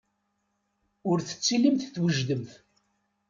[1.09, 2.51] Ur tettilimt twejdemt.